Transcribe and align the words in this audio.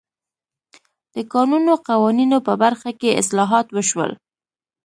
د 1.15 1.17
کانونو 1.33 1.71
قوانینو 1.87 2.37
په 2.47 2.53
برخه 2.63 2.89
کې 2.99 3.17
اصلاحات 3.21 3.67
وشول. 3.71 4.11